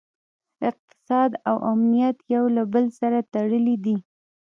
[0.69, 3.97] اقتصاد او امنیت یو له بل سره تړلي دي